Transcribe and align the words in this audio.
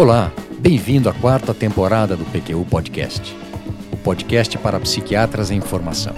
Olá, 0.00 0.32
bem-vindo 0.58 1.10
à 1.10 1.12
quarta 1.12 1.52
temporada 1.52 2.16
do 2.16 2.24
PQU 2.24 2.64
Podcast, 2.64 3.36
o 3.92 3.98
podcast 3.98 4.56
para 4.56 4.80
psiquiatras 4.80 5.50
em 5.50 5.60
formação. 5.60 6.14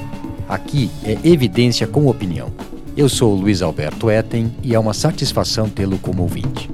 Aqui 0.48 0.88
é 1.02 1.18
evidência 1.26 1.84
com 1.84 2.06
opinião. 2.06 2.54
Eu 2.96 3.08
sou 3.08 3.32
o 3.32 3.40
Luiz 3.40 3.60
Alberto 3.60 4.08
Etten 4.08 4.54
e 4.62 4.72
é 4.72 4.78
uma 4.78 4.94
satisfação 4.94 5.68
tê-lo 5.68 5.98
como 5.98 6.22
ouvinte. 6.22 6.70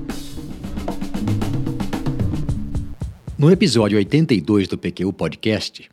No 3.38 3.50
episódio 3.50 3.96
82 3.96 4.68
do 4.68 4.76
PQU 4.76 5.10
Podcast, 5.10 5.88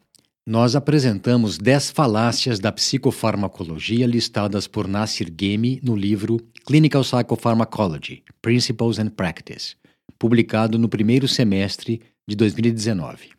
nós 0.45 0.75
apresentamos 0.75 1.57
10 1.57 1.91
falácias 1.91 2.59
da 2.59 2.73
psicofarmacologia 2.73 4.05
listadas 4.05 4.68
por 4.68 4.86
Nasir 4.86 5.32
Ghemi 5.32 5.79
no 5.82 5.95
livro 5.95 6.41
Clinical 6.66 7.04
Psychopharmacology: 7.04 8.22
Principles 8.41 9.00
and 9.00 9.12
Practice, 9.12 9.77
publicado 10.25 10.79
no 10.79 10.89
primeiro 10.89 11.27
semestre 11.27 12.02
de 12.27 12.35
2019. 12.35 13.29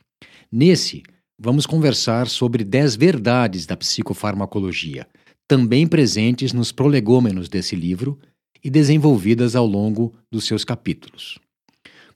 Nesse, 0.52 1.02
vamos 1.36 1.66
conversar 1.66 2.28
sobre 2.28 2.62
10 2.62 2.94
verdades 2.94 3.66
da 3.66 3.76
psicofarmacologia, 3.76 5.04
também 5.48 5.84
presentes 5.84 6.52
nos 6.52 6.70
prolegômenos 6.70 7.48
desse 7.48 7.74
livro 7.74 8.20
e 8.62 8.70
desenvolvidas 8.70 9.56
ao 9.56 9.66
longo 9.66 10.14
dos 10.30 10.46
seus 10.46 10.64
capítulos. 10.64 11.40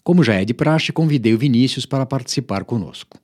Como 0.04 0.22
já 0.22 0.34
é 0.34 0.44
de 0.44 0.54
praxe, 0.54 0.92
convidei 0.92 1.34
o 1.34 1.38
Vinícius 1.38 1.84
para 1.84 2.06
participar 2.06 2.64
conosco. 2.64 3.18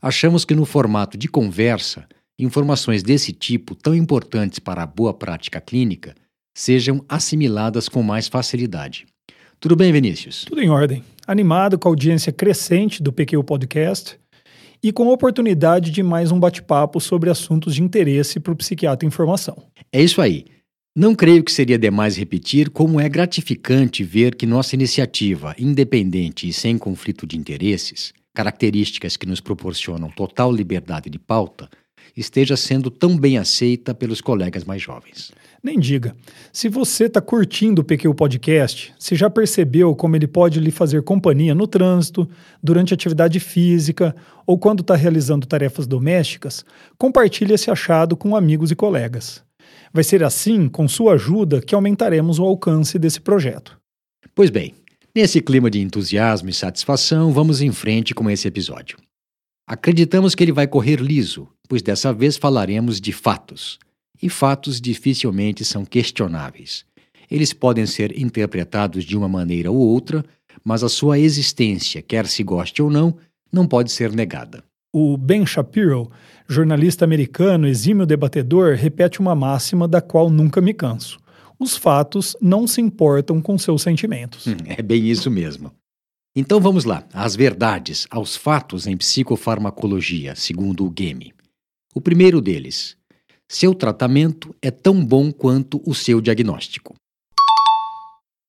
Achamos 0.00 0.42
que 0.42 0.54
no 0.54 0.64
formato 0.64 1.18
de 1.18 1.28
conversa, 1.28 2.08
informações 2.38 3.02
desse 3.02 3.30
tipo, 3.30 3.74
tão 3.74 3.94
importantes 3.94 4.58
para 4.58 4.82
a 4.82 4.86
boa 4.86 5.12
prática 5.12 5.60
clínica, 5.60 6.14
sejam 6.56 7.04
assimiladas 7.10 7.90
com 7.90 8.02
mais 8.02 8.26
facilidade. 8.26 9.04
Tudo 9.62 9.76
bem, 9.76 9.92
Vinícius? 9.92 10.44
Tudo 10.44 10.60
em 10.60 10.68
ordem. 10.68 11.04
Animado 11.24 11.78
com 11.78 11.86
a 11.86 11.92
audiência 11.92 12.32
crescente 12.32 13.00
do 13.00 13.12
PQ 13.12 13.44
Podcast 13.44 14.18
e 14.82 14.90
com 14.90 15.08
a 15.08 15.12
oportunidade 15.12 15.92
de 15.92 16.02
mais 16.02 16.32
um 16.32 16.40
bate-papo 16.40 17.00
sobre 17.00 17.30
assuntos 17.30 17.76
de 17.76 17.80
interesse 17.80 18.40
para 18.40 18.52
o 18.52 18.56
psiquiatra 18.56 19.06
em 19.06 19.10
formação. 19.10 19.56
É 19.92 20.02
isso 20.02 20.20
aí. 20.20 20.46
Não 20.96 21.14
creio 21.14 21.44
que 21.44 21.52
seria 21.52 21.78
demais 21.78 22.16
repetir 22.16 22.70
como 22.70 23.00
é 23.00 23.08
gratificante 23.08 24.02
ver 24.02 24.34
que 24.34 24.46
nossa 24.46 24.74
iniciativa, 24.74 25.54
independente 25.56 26.48
e 26.48 26.52
sem 26.52 26.76
conflito 26.76 27.24
de 27.24 27.38
interesses, 27.38 28.12
características 28.34 29.16
que 29.16 29.28
nos 29.28 29.40
proporcionam 29.40 30.10
total 30.10 30.50
liberdade 30.50 31.08
de 31.08 31.20
pauta, 31.20 31.70
esteja 32.16 32.56
sendo 32.56 32.90
tão 32.90 33.16
bem 33.16 33.38
aceita 33.38 33.94
pelos 33.94 34.20
colegas 34.20 34.64
mais 34.64 34.82
jovens. 34.82 35.32
Nem 35.62 35.78
diga. 35.78 36.16
Se 36.52 36.68
você 36.68 37.04
está 37.04 37.20
curtindo 37.20 37.82
o 37.82 37.84
PQ 37.84 38.12
Podcast, 38.14 38.92
se 38.98 39.14
já 39.14 39.30
percebeu 39.30 39.94
como 39.94 40.16
ele 40.16 40.26
pode 40.26 40.58
lhe 40.58 40.72
fazer 40.72 41.02
companhia 41.02 41.54
no 41.54 41.68
trânsito, 41.68 42.28
durante 42.60 42.92
atividade 42.92 43.38
física 43.38 44.14
ou 44.44 44.58
quando 44.58 44.80
está 44.80 44.96
realizando 44.96 45.46
tarefas 45.46 45.86
domésticas, 45.86 46.64
compartilhe 46.98 47.54
esse 47.54 47.70
achado 47.70 48.16
com 48.16 48.34
amigos 48.34 48.72
e 48.72 48.74
colegas. 48.74 49.42
Vai 49.92 50.02
ser 50.02 50.24
assim, 50.24 50.68
com 50.68 50.88
sua 50.88 51.14
ajuda, 51.14 51.60
que 51.60 51.74
aumentaremos 51.74 52.40
o 52.40 52.44
alcance 52.44 52.98
desse 52.98 53.20
projeto. 53.20 53.78
Pois 54.34 54.50
bem, 54.50 54.74
nesse 55.14 55.40
clima 55.40 55.70
de 55.70 55.80
entusiasmo 55.80 56.48
e 56.48 56.52
satisfação, 56.52 57.32
vamos 57.32 57.60
em 57.60 57.70
frente 57.70 58.14
com 58.14 58.28
esse 58.28 58.48
episódio. 58.48 58.96
Acreditamos 59.72 60.34
que 60.34 60.44
ele 60.44 60.52
vai 60.52 60.66
correr 60.66 61.00
liso, 61.00 61.48
pois 61.66 61.80
dessa 61.80 62.12
vez 62.12 62.36
falaremos 62.36 63.00
de 63.00 63.10
fatos. 63.10 63.78
E 64.22 64.28
fatos 64.28 64.78
dificilmente 64.78 65.64
são 65.64 65.82
questionáveis. 65.82 66.84
Eles 67.30 67.54
podem 67.54 67.86
ser 67.86 68.20
interpretados 68.20 69.02
de 69.02 69.16
uma 69.16 69.30
maneira 69.30 69.70
ou 69.70 69.78
outra, 69.78 70.22
mas 70.62 70.84
a 70.84 70.90
sua 70.90 71.18
existência, 71.18 72.02
quer 72.02 72.26
se 72.26 72.42
goste 72.42 72.82
ou 72.82 72.90
não, 72.90 73.16
não 73.50 73.66
pode 73.66 73.90
ser 73.90 74.12
negada. 74.12 74.62
O 74.92 75.16
Ben 75.16 75.46
Shapiro, 75.46 76.10
jornalista 76.46 77.06
americano, 77.06 77.66
exímio 77.66 78.04
debatedor, 78.04 78.74
repete 78.74 79.20
uma 79.20 79.34
máxima 79.34 79.88
da 79.88 80.02
qual 80.02 80.28
nunca 80.28 80.60
me 80.60 80.74
canso. 80.74 81.18
Os 81.58 81.78
fatos 81.78 82.36
não 82.42 82.66
se 82.66 82.82
importam 82.82 83.40
com 83.40 83.56
seus 83.56 83.80
sentimentos. 83.80 84.46
Hum, 84.46 84.54
é 84.66 84.82
bem 84.82 85.08
isso 85.08 85.30
mesmo. 85.30 85.72
Então 86.34 86.60
vamos 86.60 86.84
lá, 86.84 87.06
às 87.12 87.36
verdades, 87.36 88.06
aos 88.10 88.36
fatos 88.36 88.86
em 88.86 88.96
psicofarmacologia, 88.96 90.34
segundo 90.34 90.86
o 90.86 90.90
Game. 90.90 91.34
O 91.94 92.00
primeiro 92.00 92.40
deles: 92.40 92.96
seu 93.46 93.74
tratamento 93.74 94.54
é 94.62 94.70
tão 94.70 95.04
bom 95.04 95.30
quanto 95.30 95.82
o 95.84 95.94
seu 95.94 96.22
diagnóstico. 96.22 96.94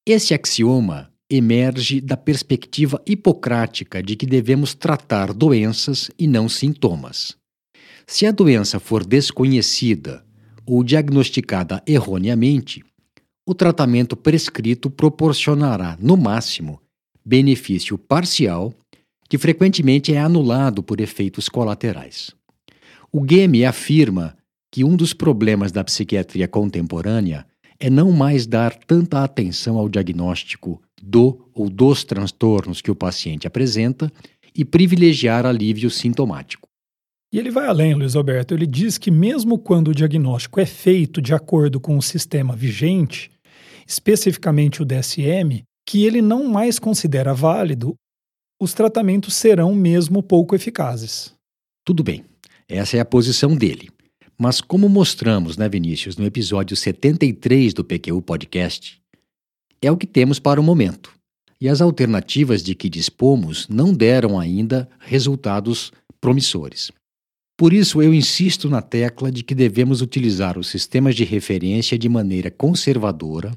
Esse 0.08 0.34
axioma 0.34 1.12
emerge 1.30 2.00
da 2.00 2.16
perspectiva 2.16 3.02
hipocrática 3.06 4.02
de 4.02 4.16
que 4.16 4.26
devemos 4.26 4.74
tratar 4.74 5.34
doenças 5.34 6.10
e 6.18 6.26
não 6.26 6.48
sintomas. 6.48 7.36
Se 8.08 8.26
a 8.26 8.32
doença 8.32 8.80
for 8.80 9.06
desconhecida 9.06 10.26
ou 10.66 10.84
diagnosticada 10.84 11.84
erroneamente, 11.86 12.82
o 13.46 13.54
tratamento 13.54 14.16
prescrito 14.16 14.90
proporcionará, 14.90 15.98
no 16.00 16.16
máximo, 16.16 16.80
benefício 17.26 17.98
parcial, 17.98 18.74
que 19.30 19.38
frequentemente 19.38 20.14
é 20.14 20.20
anulado 20.20 20.84
por 20.84 21.00
efeitos 21.00 21.50
colaterais. 21.50 22.32
O 23.12 23.22
Game 23.22 23.64
afirma 23.64 24.36
que 24.72 24.84
um 24.84 24.96
dos 24.96 25.14
problemas 25.14 25.72
da 25.72 25.84
psiquiatria 25.84 26.48
contemporânea 26.48 27.46
é 27.80 27.90
não 27.90 28.12
mais 28.12 28.48
dar 28.48 28.76
tanta 28.76 29.24
atenção 29.24 29.78
ao 29.78 29.90
diagnóstico 29.90 30.82
do 31.02 31.50
ou 31.54 31.70
dos 31.70 32.04
transtornos 32.04 32.82
que 32.82 32.90
o 32.90 32.96
paciente 32.96 33.46
apresenta 33.46 34.12
e 34.56 34.64
privilegiar 34.64 35.46
alívio 35.46 35.90
sintomático. 35.90 36.68
E 37.34 37.40
ele 37.40 37.50
vai 37.50 37.68
além, 37.68 37.96
Luiz 37.96 38.16
Alberto. 38.16 38.54
Ele 38.54 38.68
diz 38.68 38.98
que, 38.98 39.10
mesmo 39.10 39.58
quando 39.58 39.88
o 39.88 39.96
diagnóstico 39.96 40.60
é 40.60 40.66
feito 40.66 41.22
de 41.22 41.34
acordo 41.34 41.80
com 41.80 41.98
o 41.98 42.02
sistema 42.02 42.56
vigente, 42.56 43.32
especificamente 43.88 44.82
o 44.82 44.86
DSM, 44.86 45.64
que 45.86 46.06
ele 46.06 46.22
não 46.22 46.48
mais 46.48 46.80
considera 46.80 47.34
válido, 47.34 47.96
os 48.62 48.74
tratamentos 48.74 49.36
serão 49.36 49.74
mesmo 49.74 50.24
pouco 50.24 50.56
eficazes. 50.56 51.34
Tudo 51.86 52.04
bem, 52.04 52.24
essa 52.68 52.98
é 52.98 53.00
a 53.00 53.06
posição 53.06 53.56
dele. 53.56 53.90
Mas, 54.40 54.62
como 54.62 54.90
mostramos, 54.90 55.58
né, 55.58 55.70
Vinícius, 55.70 56.18
no 56.18 56.26
episódio 56.26 56.76
73 56.76 57.74
do 57.74 57.84
PQU 57.84 58.22
Podcast, 58.22 59.00
é 59.82 59.92
o 59.92 59.98
que 59.98 60.08
temos 60.08 60.40
para 60.40 60.60
o 60.60 60.64
momento. 60.64 61.14
E 61.60 61.70
as 61.70 61.82
alternativas 61.82 62.64
de 62.64 62.74
que 62.74 62.90
dispomos 62.90 63.68
não 63.68 63.94
deram 63.94 64.40
ainda 64.40 64.90
resultados 65.00 65.92
promissores. 66.20 66.92
Por 67.58 67.72
isso, 67.72 68.02
eu 68.02 68.14
insisto 68.14 68.70
na 68.70 68.82
tecla 68.82 69.32
de 69.32 69.44
que 69.44 69.54
devemos 69.54 70.02
utilizar 70.02 70.58
os 70.58 70.68
sistemas 70.68 71.16
de 71.16 71.24
referência 71.24 71.98
de 71.98 72.10
maneira 72.10 72.50
conservadora 72.50 73.52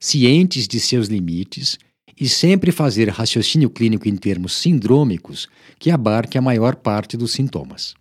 cientes 0.00 0.66
de 0.66 0.78
seus 0.80 1.08
limites 1.08 1.78
e 2.18 2.28
sempre 2.28 2.72
fazer 2.72 3.08
raciocínio 3.08 3.68
clínico 3.68 4.08
em 4.08 4.16
termos 4.16 4.54
sindrômicos 4.54 5.48
que 5.78 5.90
abarque 5.90 6.38
a 6.38 6.42
maior 6.42 6.76
parte 6.76 7.16
dos 7.16 7.32
sintomas. 7.32 7.94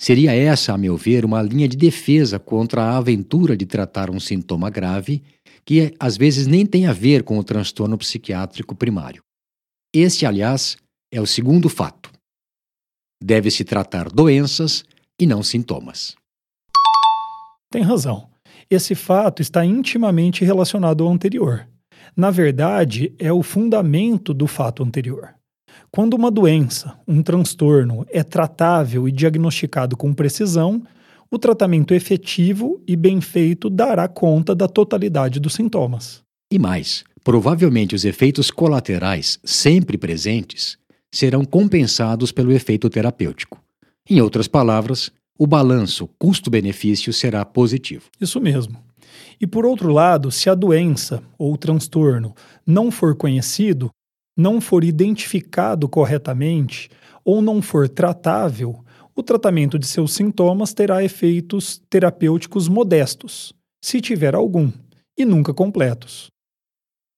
Seria 0.00 0.32
essa, 0.32 0.72
a 0.72 0.78
meu 0.78 0.96
ver, 0.96 1.24
uma 1.24 1.42
linha 1.42 1.68
de 1.68 1.76
defesa 1.76 2.38
contra 2.38 2.84
a 2.84 2.96
aventura 2.96 3.56
de 3.56 3.66
tratar 3.66 4.10
um 4.10 4.20
sintoma 4.20 4.70
grave 4.70 5.22
que 5.64 5.94
às 5.98 6.16
vezes 6.16 6.46
nem 6.46 6.64
tem 6.64 6.86
a 6.86 6.92
ver 6.92 7.24
com 7.24 7.38
o 7.38 7.44
transtorno 7.44 7.98
psiquiátrico 7.98 8.74
primário. 8.74 9.22
Este, 9.94 10.24
aliás, 10.24 10.76
é 11.12 11.20
o 11.20 11.26
segundo 11.26 11.68
fato. 11.68 12.10
Deve-se 13.22 13.64
tratar 13.64 14.08
doenças 14.08 14.84
e 15.20 15.26
não 15.26 15.42
sintomas. 15.42 16.14
Tem 17.70 17.82
razão. 17.82 18.30
Esse 18.70 18.94
fato 18.94 19.40
está 19.40 19.64
intimamente 19.64 20.44
relacionado 20.44 21.02
ao 21.02 21.10
anterior. 21.10 21.66
Na 22.14 22.30
verdade, 22.30 23.14
é 23.18 23.32
o 23.32 23.42
fundamento 23.42 24.34
do 24.34 24.46
fato 24.46 24.82
anterior. 24.82 25.30
Quando 25.90 26.14
uma 26.14 26.30
doença, 26.30 26.98
um 27.06 27.22
transtorno, 27.22 28.04
é 28.10 28.22
tratável 28.22 29.08
e 29.08 29.12
diagnosticado 29.12 29.96
com 29.96 30.12
precisão, 30.12 30.82
o 31.30 31.38
tratamento 31.38 31.94
efetivo 31.94 32.82
e 32.86 32.94
bem 32.94 33.22
feito 33.22 33.70
dará 33.70 34.06
conta 34.06 34.54
da 34.54 34.68
totalidade 34.68 35.40
dos 35.40 35.54
sintomas. 35.54 36.22
E 36.52 36.58
mais, 36.58 37.04
provavelmente 37.24 37.94
os 37.94 38.04
efeitos 38.04 38.50
colaterais, 38.50 39.38
sempre 39.44 39.96
presentes, 39.96 40.76
serão 41.10 41.42
compensados 41.44 42.32
pelo 42.32 42.52
efeito 42.52 42.90
terapêutico. 42.90 43.62
Em 44.08 44.20
outras 44.20 44.48
palavras, 44.48 45.10
o 45.38 45.46
balanço 45.46 46.08
custo-benefício 46.18 47.12
será 47.12 47.44
positivo. 47.44 48.06
Isso 48.20 48.40
mesmo. 48.40 48.82
E 49.40 49.46
por 49.46 49.64
outro 49.64 49.92
lado, 49.92 50.32
se 50.32 50.50
a 50.50 50.54
doença 50.54 51.22
ou 51.38 51.56
transtorno 51.56 52.34
não 52.66 52.90
for 52.90 53.14
conhecido, 53.14 53.88
não 54.36 54.60
for 54.60 54.82
identificado 54.82 55.88
corretamente 55.88 56.90
ou 57.24 57.40
não 57.40 57.62
for 57.62 57.88
tratável, 57.88 58.84
o 59.14 59.22
tratamento 59.22 59.78
de 59.78 59.86
seus 59.86 60.12
sintomas 60.12 60.74
terá 60.74 61.04
efeitos 61.04 61.80
terapêuticos 61.88 62.68
modestos, 62.68 63.52
se 63.80 64.00
tiver 64.00 64.34
algum, 64.34 64.72
e 65.16 65.24
nunca 65.24 65.54
completos. 65.54 66.30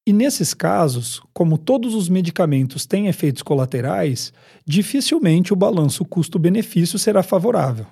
E 0.07 0.13
nesses 0.13 0.55
casos, 0.55 1.23
como 1.33 1.59
todos 1.59 1.95
os 1.95 2.09
medicamentos 2.09 2.87
têm 2.87 3.07
efeitos 3.07 3.43
colaterais, 3.43 4.33
dificilmente 4.67 5.53
o 5.53 5.57
balanço 5.57 6.05
custo-benefício 6.05 6.99
será 6.99 7.23
favorável. 7.23 7.87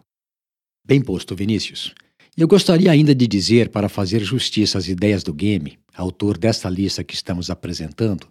Bem 0.89 1.03
posto, 1.03 1.37
Vinícius. 1.37 1.93
Eu 2.35 2.49
gostaria 2.49 2.91
ainda 2.91 3.15
de 3.15 3.27
dizer, 3.27 3.69
para 3.69 3.91
fazer 3.91 4.25
justiça 4.25 4.79
às 4.79 4.89
ideias 4.89 5.23
do 5.23 5.35
Game, 5.35 5.79
autor 5.95 6.39
desta 6.39 6.71
lista 6.71 7.05
que 7.05 7.13
estamos 7.13 7.51
apresentando, 7.51 8.27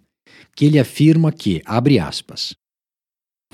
que 0.56 0.64
ele 0.64 0.76
afirma 0.76 1.30
que, 1.30 1.62
abre 1.64 2.00
aspas, 2.00 2.56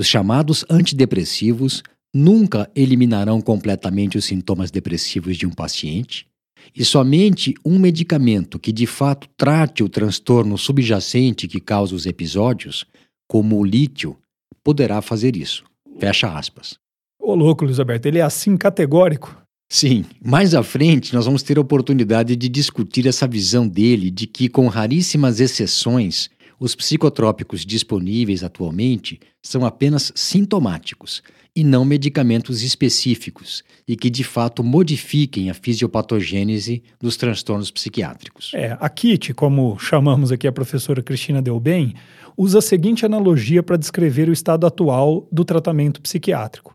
os 0.01 0.07
chamados 0.07 0.65
antidepressivos 0.71 1.83
nunca 2.15 2.71
eliminarão 2.75 3.43
completamente 3.43 4.17
os 4.17 4.25
sintomas 4.25 4.71
depressivos 4.71 5.37
de 5.37 5.47
um 5.47 5.51
paciente, 5.51 6.27
e 6.75 6.83
somente 6.83 7.53
um 7.63 7.79
medicamento 7.79 8.59
que 8.59 8.73
de 8.73 8.87
fato 8.87 9.29
trate 9.37 9.83
o 9.83 9.89
transtorno 9.89 10.57
subjacente 10.57 11.47
que 11.47 11.61
causa 11.61 11.95
os 11.95 12.07
episódios, 12.07 12.87
como 13.29 13.59
o 13.59 13.65
lítio, 13.67 14.17
poderá 14.63 15.03
fazer 15.03 15.37
isso. 15.37 15.63
Fecha 15.99 16.35
aspas. 16.35 16.83
Ô 17.27 17.35
louco, 17.35 17.65
Luiz 17.65 17.81
Alberto, 17.81 18.07
ele 18.07 18.19
é 18.19 18.23
assim 18.23 18.55
categórico? 18.55 19.35
Sim, 19.73 20.05
mais 20.23 20.55
à 20.55 20.63
frente 20.63 21.15
nós 21.15 21.25
vamos 21.25 21.43
ter 21.43 21.57
a 21.57 21.61
oportunidade 21.63 22.37
de 22.37 22.51
discutir 22.51 23.07
essa 23.07 23.27
visão 23.27 23.67
dele 23.67 24.11
de 24.11 24.27
que, 24.27 24.47
com 24.47 24.69
raríssimas 24.69 25.41
exceções, 25.41 26.29
os 26.61 26.75
psicotrópicos 26.75 27.65
disponíveis 27.65 28.45
atualmente 28.45 29.19
são 29.43 29.65
apenas 29.65 30.13
sintomáticos 30.15 31.23
e 31.57 31.65
não 31.65 31.83
medicamentos 31.83 32.63
específicos 32.63 33.65
e 33.89 33.97
que 33.97 34.11
de 34.11 34.23
fato 34.23 34.63
modifiquem 34.63 35.49
a 35.49 35.55
fisiopatogênese 35.55 36.83
dos 37.01 37.17
transtornos 37.17 37.71
psiquiátricos. 37.71 38.53
É, 38.55 38.77
a 38.79 38.89
KIT, 38.91 39.33
como 39.33 39.79
chamamos 39.79 40.31
aqui 40.31 40.47
a 40.47 40.53
professora 40.53 41.03
Cristina 41.03 41.41
Delbem, 41.41 41.95
usa 42.37 42.59
a 42.59 42.63
seguinte 42.63 43.07
analogia 43.07 43.63
para 43.63 43.79
descrever 43.79 44.29
o 44.29 44.33
estado 44.33 44.67
atual 44.67 45.27
do 45.33 45.43
tratamento 45.43 46.03
psiquiátrico. 46.03 46.74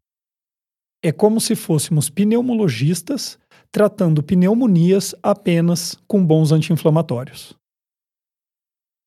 É 1.01 1.11
como 1.11 1.39
se 1.39 1.55
fôssemos 1.55 2.09
pneumologistas 2.09 3.37
tratando 3.71 4.23
pneumonias 4.23 5.13
apenas 5.21 5.97
com 6.07 6.25
bons 6.25 6.51
anti-inflamatórios. 6.51 7.53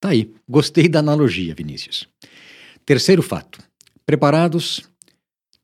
Tá 0.00 0.10
aí. 0.10 0.32
Gostei 0.48 0.88
da 0.88 0.98
analogia, 0.98 1.54
Vinícius. 1.54 2.08
Terceiro 2.84 3.22
fato. 3.22 3.58
Preparados? 4.04 4.82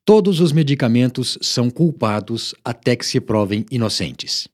Todos 0.05 0.39
os 0.39 0.51
medicamentos 0.51 1.37
são 1.41 1.69
culpados 1.69 2.55
até 2.63 2.95
que 2.95 3.05
se 3.05 3.19
provem 3.19 3.65
inocentes. 3.69 4.47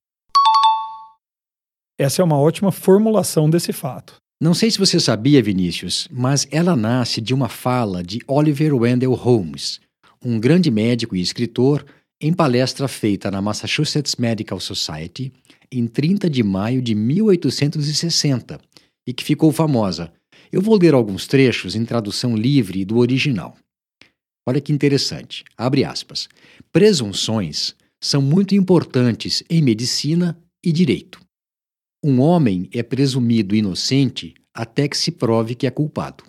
Essa 1.98 2.22
é 2.22 2.26
uma 2.26 2.38
ótima 2.38 2.72
formulação 2.72 3.50
desse 3.50 3.72
fato. 3.72 4.16
Não 4.42 4.54
sei 4.54 4.70
se 4.70 4.78
você 4.78 5.00
sabia, 5.00 5.42
Vinícius, 5.42 6.10
mas 6.12 6.46
ela 6.52 6.76
nasce 6.76 7.22
de 7.22 7.34
uma 7.34 7.48
fala 7.48 8.04
de 8.04 8.20
Oliver 8.28 8.76
Wendell 8.76 9.14
Holmes, 9.14 9.80
um 10.26 10.40
grande 10.40 10.72
médico 10.72 11.16
e 11.16 11.22
escritor, 11.22 11.86
em 12.20 12.34
palestra 12.34 12.88
feita 12.88 13.30
na 13.30 13.42
Massachusetts 13.42 14.16
Medical 14.16 14.60
Society 14.60 15.32
em 15.72 15.86
30 15.86 16.28
de 16.30 16.42
maio 16.42 16.82
de 16.82 16.96
1860 16.96 18.60
e 19.06 19.14
que 19.14 19.24
ficou 19.24 19.52
famosa. 19.52 20.12
Eu 20.52 20.62
vou 20.62 20.78
ler 20.80 20.96
alguns 20.96 21.28
trechos 21.28 21.76
em 21.76 21.86
tradução 21.86 22.36
livre 22.36 22.84
do 22.84 22.98
original. 22.98 23.56
Olha 24.48 24.60
que 24.60 24.72
interessante. 24.72 25.44
Abre 25.56 25.84
aspas. 25.84 26.28
Presunções 26.72 27.76
são 28.02 28.22
muito 28.22 28.56
importantes 28.56 29.44
em 29.48 29.62
medicina 29.62 30.38
e 30.64 30.72
direito. 30.72 31.20
Um 32.04 32.20
homem 32.20 32.68
é 32.72 32.82
presumido 32.82 33.56
inocente 33.56 34.34
até 34.54 34.88
que 34.88 34.98
se 34.98 35.12
prove 35.12 35.54
que 35.54 35.68
é 35.68 35.72
culpado. 35.72 36.24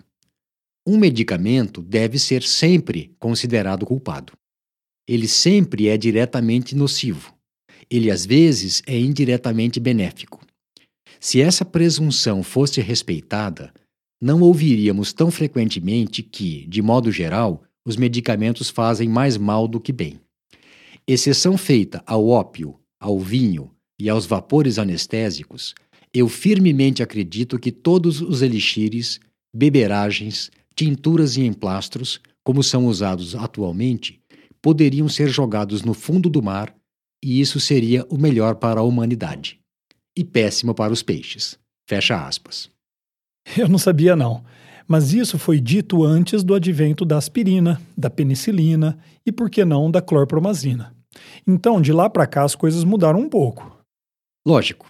Um 0.89 0.95
medicamento 0.97 1.81
deve 1.81 2.17
ser 2.17 2.41
sempre 2.41 3.11
considerado 3.19 3.85
culpado. 3.85 4.31
Ele 5.05 5.27
sempre 5.27 5.89
é 5.89 5.97
diretamente 5.97 6.73
nocivo. 6.73 7.35
Ele 7.89 8.09
às 8.09 8.25
vezes 8.25 8.81
é 8.87 8.97
indiretamente 8.97 9.81
benéfico. 9.81 10.39
Se 11.19 11.41
essa 11.41 11.65
presunção 11.65 12.41
fosse 12.41 12.79
respeitada, 12.79 13.73
não 14.21 14.39
ouviríamos 14.39 15.11
tão 15.11 15.29
frequentemente 15.29 16.23
que, 16.23 16.65
de 16.67 16.81
modo 16.81 17.11
geral, 17.11 17.61
os 17.85 17.97
medicamentos 17.97 18.69
fazem 18.69 19.09
mais 19.09 19.35
mal 19.35 19.67
do 19.67 19.81
que 19.81 19.91
bem. 19.91 20.21
Exceção 21.05 21.57
feita 21.57 22.01
ao 22.05 22.25
ópio, 22.29 22.79
ao 22.97 23.19
vinho 23.19 23.69
e 23.99 24.07
aos 24.07 24.25
vapores 24.25 24.79
anestésicos, 24.79 25.75
eu 26.13 26.29
firmemente 26.29 27.03
acredito 27.03 27.59
que 27.59 27.73
todos 27.73 28.21
os 28.21 28.41
elixires, 28.41 29.19
beberagens, 29.53 30.49
tinturas 30.77 31.37
e 31.37 31.41
emplastros, 31.41 32.21
como 32.43 32.61
são 32.61 32.85
usados 32.85 33.35
atualmente, 33.35 34.21
poderiam 34.61 35.09
ser 35.09 35.27
jogados 35.27 35.81
no 35.81 35.93
fundo 35.93 36.29
do 36.29 36.41
mar 36.41 36.73
e 37.21 37.41
isso 37.41 37.59
seria 37.59 38.05
o 38.09 38.17
melhor 38.17 38.55
para 38.55 38.79
a 38.79 38.83
humanidade. 38.83 39.59
E 40.15 40.23
péssimo 40.23 40.75
para 40.75 40.93
os 40.93 41.01
peixes. 41.01 41.57
Fecha 41.89 42.25
aspas. 42.25 42.69
Eu 43.57 43.67
não 43.67 43.79
sabia, 43.79 44.15
não. 44.15 44.43
Mas 44.87 45.13
isso 45.13 45.37
foi 45.39 45.59
dito 45.59 46.03
antes 46.03 46.43
do 46.43 46.53
advento 46.53 47.03
da 47.03 47.17
aspirina, 47.17 47.81
da 47.97 48.09
penicilina 48.09 48.97
e, 49.25 49.31
por 49.31 49.49
que 49.49 49.65
não, 49.65 49.89
da 49.89 50.01
clorpromazina. 50.01 50.95
Então, 51.45 51.81
de 51.81 51.91
lá 51.91 52.09
para 52.09 52.27
cá, 52.27 52.43
as 52.43 52.55
coisas 52.55 52.83
mudaram 52.83 53.19
um 53.19 53.29
pouco. 53.29 53.79
Lógico. 54.45 54.89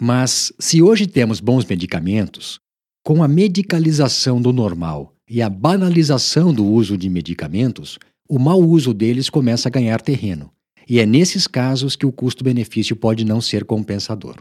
Mas 0.00 0.52
se 0.58 0.80
hoje 0.80 1.06
temos 1.06 1.40
bons 1.40 1.64
medicamentos, 1.64 2.58
com 3.04 3.22
a 3.22 3.28
medicalização 3.28 4.40
do 4.40 4.52
normal 4.52 5.13
e 5.28 5.40
a 5.40 5.48
banalização 5.48 6.52
do 6.52 6.64
uso 6.64 6.96
de 6.96 7.08
medicamentos, 7.08 7.98
o 8.28 8.38
mau 8.38 8.60
uso 8.60 8.92
deles 8.92 9.30
começa 9.30 9.68
a 9.68 9.70
ganhar 9.70 10.00
terreno, 10.00 10.50
e 10.88 10.98
é 10.98 11.06
nesses 11.06 11.46
casos 11.46 11.96
que 11.96 12.06
o 12.06 12.12
custo-benefício 12.12 12.94
pode 12.94 13.24
não 13.24 13.40
ser 13.40 13.64
compensador. 13.64 14.36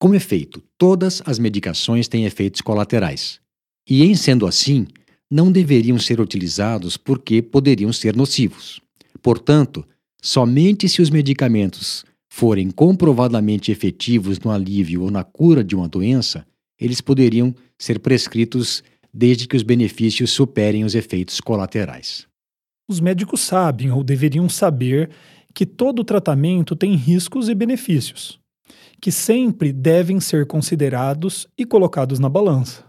Com 0.00 0.14
efeito, 0.14 0.62
todas 0.76 1.22
as 1.26 1.38
medicações 1.38 2.08
têm 2.08 2.24
efeitos 2.24 2.60
colaterais, 2.60 3.40
e 3.88 4.04
em 4.04 4.14
sendo 4.14 4.46
assim, 4.46 4.86
não 5.30 5.50
deveriam 5.50 5.98
ser 5.98 6.20
utilizados 6.20 6.96
porque 6.96 7.42
poderiam 7.42 7.92
ser 7.92 8.16
nocivos. 8.16 8.80
Portanto, 9.22 9.84
somente 10.22 10.88
se 10.88 11.02
os 11.02 11.10
medicamentos 11.10 12.04
forem 12.28 12.70
comprovadamente 12.70 13.72
efetivos 13.72 14.38
no 14.38 14.50
alívio 14.50 15.02
ou 15.02 15.10
na 15.10 15.24
cura 15.24 15.64
de 15.64 15.74
uma 15.74 15.88
doença, 15.88 16.46
eles 16.80 17.00
poderiam 17.00 17.54
ser 17.76 17.98
prescritos 17.98 18.82
desde 19.18 19.48
que 19.48 19.56
os 19.56 19.64
benefícios 19.64 20.30
superem 20.30 20.84
os 20.84 20.94
efeitos 20.94 21.40
colaterais. 21.40 22.24
Os 22.88 23.00
médicos 23.00 23.40
sabem 23.40 23.90
ou 23.90 24.04
deveriam 24.04 24.48
saber 24.48 25.10
que 25.52 25.66
todo 25.66 26.04
tratamento 26.04 26.76
tem 26.76 26.94
riscos 26.94 27.48
e 27.48 27.54
benefícios, 27.54 28.38
que 29.02 29.10
sempre 29.10 29.72
devem 29.72 30.20
ser 30.20 30.46
considerados 30.46 31.48
e 31.58 31.64
colocados 31.64 32.20
na 32.20 32.28
balança. 32.28 32.84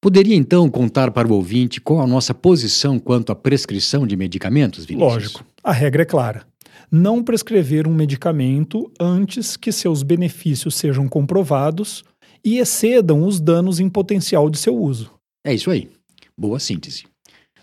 Poderia 0.00 0.36
então 0.36 0.70
contar 0.70 1.10
para 1.10 1.26
o 1.26 1.32
ouvinte 1.32 1.80
qual 1.80 2.00
a 2.00 2.06
nossa 2.06 2.32
posição 2.32 2.96
quanto 3.00 3.32
à 3.32 3.34
prescrição 3.34 4.06
de 4.06 4.16
medicamentos, 4.16 4.84
Vinícius? 4.84 5.12
Lógico. 5.12 5.44
A 5.64 5.72
regra 5.72 6.02
é 6.02 6.06
clara. 6.06 6.46
Não 6.92 7.24
prescrever 7.24 7.88
um 7.88 7.94
medicamento 7.94 8.88
antes 9.00 9.56
que 9.56 9.72
seus 9.72 10.04
benefícios 10.04 10.76
sejam 10.76 11.08
comprovados 11.08 12.04
e 12.44 12.58
excedam 12.58 13.24
os 13.24 13.40
danos 13.40 13.80
em 13.80 13.88
potencial 13.88 14.48
de 14.48 14.58
seu 14.58 14.76
uso. 14.76 15.16
É 15.46 15.54
isso 15.54 15.70
aí. 15.70 15.88
Boa 16.36 16.58
síntese. 16.58 17.04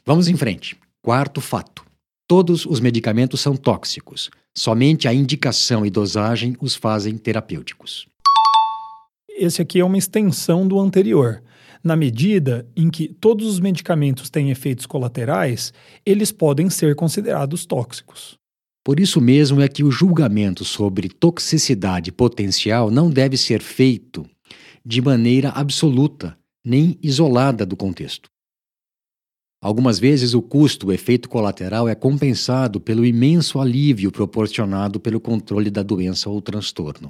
Vamos 0.06 0.30
em 0.30 0.38
frente. 0.38 0.78
Quarto 1.02 1.42
fato: 1.42 1.84
todos 2.26 2.66
os 2.66 2.80
medicamentos 2.80 3.42
são 3.42 3.58
tóxicos. 3.58 4.32
Somente 4.56 5.06
a 5.06 5.14
indicação 5.14 5.86
e 5.86 5.90
dosagem 5.90 6.56
os 6.62 6.76
fazem 6.76 7.18
terapêuticos. 7.18 8.08
Esse 9.30 9.62
aqui 9.62 9.82
é 9.82 9.86
uma 9.86 9.98
extensão 9.98 10.66
do 10.66 10.80
anterior. 10.80 11.44
Na 11.84 11.98
medida 11.98 12.66
em 12.74 12.90
que 12.90 13.10
todos 13.10 13.46
os 13.46 13.60
medicamentos 13.60 14.30
têm 14.30 14.50
efeitos 14.50 14.86
colaterais, 14.86 15.74
eles 16.06 16.32
podem 16.32 16.70
ser 16.70 16.96
considerados 16.96 17.66
tóxicos. 17.66 18.38
Por 18.82 18.98
isso 18.98 19.20
mesmo 19.20 19.60
é 19.60 19.68
que 19.68 19.84
o 19.84 19.92
julgamento 19.92 20.64
sobre 20.64 21.10
toxicidade 21.10 22.14
potencial 22.14 22.90
não 22.90 23.10
deve 23.10 23.36
ser 23.36 23.62
feito 23.62 24.26
de 24.86 25.02
maneira 25.02 25.50
absoluta, 25.50 26.38
nem 26.66 26.98
isolada 27.02 27.66
do 27.66 27.76
contexto. 27.76 28.30
Algumas 29.62 29.98
vezes 29.98 30.34
o 30.34 30.42
custo, 30.42 30.88
o 30.88 30.94
efeito 30.94 31.30
colateral, 31.30 31.88
é 31.88 31.96
compensado 31.96 32.82
pelo 32.82 33.06
imenso 33.06 33.62
alívio 33.62 34.12
proporcionado 34.12 35.00
pelo 35.00 35.22
controle 35.22 35.70
da 35.70 35.82
doença 35.82 36.30
ou 36.30 36.42
transtorno. 36.42 37.08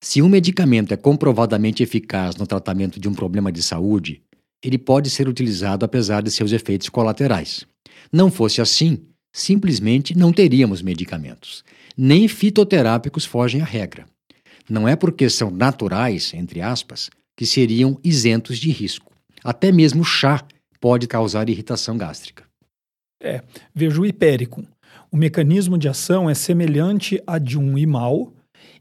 Se 0.00 0.22
um 0.22 0.28
medicamento 0.28 0.94
é 0.94 0.96
comprovadamente 0.96 1.82
eficaz 1.82 2.36
no 2.36 2.46
tratamento 2.46 3.00
de 3.00 3.08
um 3.08 3.14
problema 3.14 3.50
de 3.50 3.62
saúde, 3.62 4.22
ele 4.62 4.78
pode 4.78 5.10
ser 5.10 5.28
utilizado 5.28 5.84
apesar 5.84 6.22
de 6.22 6.30
seus 6.30 6.52
efeitos 6.52 6.88
colaterais. 6.88 7.66
Não 8.12 8.30
fosse 8.30 8.60
assim, 8.60 9.06
simplesmente 9.32 10.16
não 10.16 10.32
teríamos 10.32 10.80
medicamentos. 10.80 11.64
Nem 11.96 12.28
fitoterápicos 12.28 13.24
fogem 13.24 13.60
à 13.60 13.64
regra. 13.64 14.06
Não 14.70 14.86
é 14.86 14.94
porque 14.94 15.28
são 15.28 15.50
naturais, 15.50 16.32
entre 16.34 16.60
aspas, 16.60 17.10
que 17.36 17.46
seriam 17.46 17.98
isentos 18.02 18.58
de 18.58 18.70
risco. 18.70 19.12
Até 19.42 19.70
mesmo 19.72 20.04
chá 20.04 20.42
pode 20.80 21.06
causar 21.06 21.48
irritação 21.48 21.96
gástrica. 21.96 22.44
É, 23.22 23.42
veja 23.74 24.00
o 24.00 24.06
hipéricum. 24.06 24.64
O 25.10 25.16
mecanismo 25.16 25.78
de 25.78 25.88
ação 25.88 26.28
é 26.28 26.34
semelhante 26.34 27.22
a 27.26 27.38
de 27.38 27.58
um 27.58 27.78
imal 27.78 28.32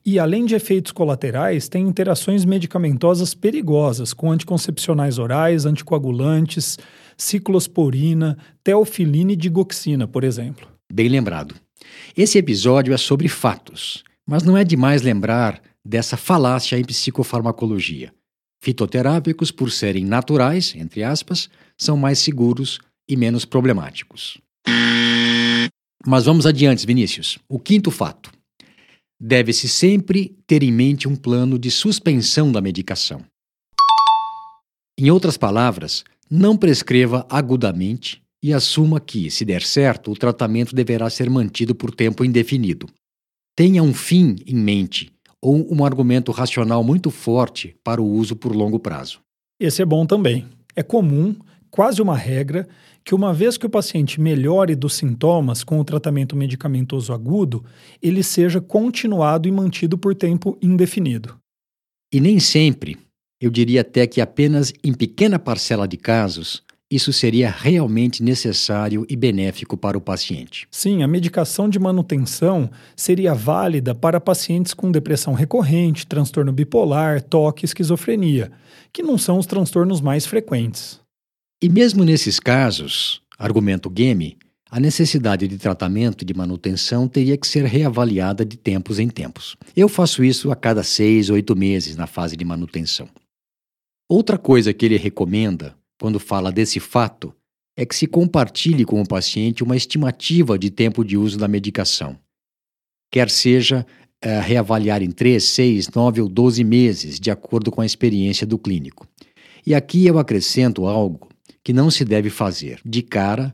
e, 0.05 0.19
além 0.19 0.45
de 0.45 0.55
efeitos 0.55 0.91
colaterais, 0.91 1.69
tem 1.69 1.87
interações 1.87 2.43
medicamentosas 2.43 3.33
perigosas 3.33 4.13
com 4.13 4.31
anticoncepcionais 4.31 5.17
orais, 5.17 5.65
anticoagulantes, 5.65 6.77
ciclosporina, 7.17 8.37
teofilina 8.63 9.31
e 9.31 9.35
digoxina, 9.35 10.07
por 10.07 10.23
exemplo. 10.23 10.67
Bem 10.91 11.07
lembrado. 11.07 11.55
Esse 12.17 12.37
episódio 12.37 12.93
é 12.93 12.97
sobre 12.97 13.27
fatos, 13.27 14.03
mas 14.25 14.43
não 14.43 14.57
é 14.57 14.63
demais 14.63 15.01
lembrar 15.01 15.61
dessa 15.85 16.17
falácia 16.17 16.77
em 16.77 16.83
psicofarmacologia. 16.83 18.13
Fitoterápicos, 18.63 19.51
por 19.51 19.69
serem 19.69 20.05
naturais, 20.05 20.73
entre 20.77 21.03
aspas, 21.03 21.49
são 21.77 21.97
mais 21.97 22.19
seguros 22.19 22.79
e 23.05 23.17
menos 23.17 23.43
problemáticos. 23.43 24.37
Mas 26.07 26.23
vamos 26.23 26.45
adiante, 26.45 26.87
Vinícius. 26.87 27.37
O 27.49 27.59
quinto 27.59 27.91
fato. 27.91 28.31
Deve-se 29.19 29.67
sempre 29.67 30.37
ter 30.47 30.63
em 30.63 30.71
mente 30.71 31.09
um 31.09 31.15
plano 31.17 31.59
de 31.59 31.69
suspensão 31.69 32.53
da 32.53 32.61
medicação. 32.61 33.25
Em 34.97 35.11
outras 35.11 35.35
palavras, 35.35 36.05
não 36.31 36.55
prescreva 36.55 37.27
agudamente 37.29 38.21
e 38.41 38.53
assuma 38.53 39.01
que, 39.01 39.29
se 39.29 39.43
der 39.43 39.61
certo, 39.61 40.09
o 40.09 40.15
tratamento 40.15 40.73
deverá 40.73 41.09
ser 41.09 41.29
mantido 41.29 41.75
por 41.75 41.93
tempo 41.93 42.23
indefinido. 42.23 42.87
Tenha 43.57 43.83
um 43.83 43.93
fim 43.93 44.37
em 44.47 44.55
mente 44.55 45.11
ou 45.43 45.67
um 45.69 45.83
argumento 45.83 46.31
racional 46.31 46.81
muito 46.85 47.11
forte 47.11 47.75
para 47.83 48.01
o 48.01 48.09
uso 48.09 48.33
por 48.33 48.55
longo 48.55 48.79
prazo. 48.79 49.19
Esse 49.59 49.81
é 49.81 49.85
bom 49.85 50.05
também. 50.05 50.47
É 50.73 50.81
comum, 50.81 51.35
quase 51.69 52.01
uma 52.01 52.15
regra, 52.15 52.65
que 53.03 53.13
uma 53.13 53.33
vez 53.33 53.57
que 53.57 53.65
o 53.65 53.69
paciente 53.69 54.21
melhore 54.21 54.73
dos 54.73 54.93
sintomas 54.93 55.61
com 55.61 55.77
o 55.77 55.83
tratamento 55.83 56.33
medicamentoso 56.33 57.11
agudo, 57.11 57.61
ele 58.01 58.23
seja 58.23 58.61
continuado 58.61 59.45
e 59.45 59.51
mantido 59.51 59.97
por 59.97 60.15
tempo 60.15 60.57
indefinido. 60.61 61.35
E 62.13 62.21
nem 62.21 62.39
sempre, 62.39 62.97
eu 63.41 63.51
diria 63.51 63.81
até 63.81 64.07
que 64.07 64.21
apenas 64.21 64.71
em 64.81 64.93
pequena 64.93 65.37
parcela 65.37 65.85
de 65.85 65.97
casos, 65.97 66.63
isso 66.93 67.11
seria 67.11 67.49
realmente 67.49 68.21
necessário 68.21 69.05
e 69.09 69.15
benéfico 69.15 69.75
para 69.75 69.97
o 69.97 70.01
paciente. 70.01 70.67
Sim, 70.69 71.01
a 71.01 71.07
medicação 71.07 71.67
de 71.67 71.79
manutenção 71.79 72.69
seria 72.95 73.33
válida 73.33 73.95
para 73.95 74.19
pacientes 74.19 74.73
com 74.73 74.91
depressão 74.91 75.33
recorrente, 75.33 76.05
transtorno 76.05 76.51
bipolar, 76.51 77.21
toque 77.21 77.63
e 77.63 77.67
esquizofrenia, 77.67 78.51
que 78.91 79.01
não 79.01 79.17
são 79.17 79.39
os 79.39 79.45
transtornos 79.45 80.01
mais 80.01 80.25
frequentes. 80.25 80.99
E 81.61 81.69
mesmo 81.69 82.03
nesses 82.03 82.39
casos, 82.39 83.21
argumento 83.39 83.91
Gemi, 83.95 84.37
a 84.69 84.79
necessidade 84.79 85.47
de 85.47 85.57
tratamento 85.57 86.23
e 86.23 86.25
de 86.25 86.33
manutenção 86.33 87.07
teria 87.07 87.37
que 87.37 87.47
ser 87.47 87.63
reavaliada 87.65 88.43
de 88.43 88.57
tempos 88.57 88.99
em 88.99 89.07
tempos. 89.07 89.55
Eu 89.75 89.87
faço 89.87 90.23
isso 90.23 90.51
a 90.51 90.55
cada 90.55 90.83
seis, 90.83 91.29
oito 91.29 91.55
meses 91.55 91.95
na 91.95 92.07
fase 92.07 92.35
de 92.35 92.43
manutenção. 92.43 93.07
Outra 94.09 94.37
coisa 94.37 94.73
que 94.73 94.85
ele 94.85 94.97
recomenda 94.97 95.75
quando 95.99 96.19
fala 96.19 96.51
desse 96.51 96.79
fato 96.79 97.33
é 97.77 97.85
que 97.85 97.95
se 97.95 98.07
compartilhe 98.07 98.85
com 98.85 99.01
o 99.01 99.07
paciente 99.07 99.63
uma 99.63 99.75
estimativa 99.75 100.57
de 100.57 100.69
tempo 100.69 101.03
de 101.03 101.17
uso 101.17 101.37
da 101.37 101.47
medicação. 101.47 102.17
Quer 103.11 103.29
seja 103.29 103.85
é, 104.21 104.39
reavaliar 104.39 105.01
em 105.01 105.11
3, 105.11 105.43
6, 105.43 105.89
9 105.89 106.21
ou 106.21 106.29
12 106.29 106.63
meses, 106.63 107.19
de 107.19 107.31
acordo 107.31 107.71
com 107.71 107.81
a 107.81 107.85
experiência 107.85 108.45
do 108.45 108.57
clínico. 108.57 109.07
E 109.65 109.73
aqui 109.73 110.05
eu 110.05 110.17
acrescento 110.19 110.85
algo 110.85 111.29
que 111.63 111.73
não 111.73 111.89
se 111.89 112.03
deve 112.05 112.29
fazer 112.29 112.79
de 112.85 113.01
cara, 113.01 113.53